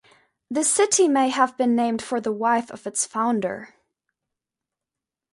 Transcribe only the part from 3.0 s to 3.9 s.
founder.